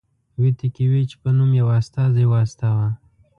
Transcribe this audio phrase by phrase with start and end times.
[0.41, 2.87] ویتکي ویچ په نوم یو استازی واستاوه.